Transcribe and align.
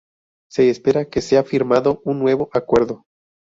Se 0.49 0.67
espera 0.71 1.07
que 1.11 1.21
sea 1.21 1.43
firmado 1.43 2.01
un 2.05 2.17
nuevo 2.17 2.49
acuerdo. 2.53 3.05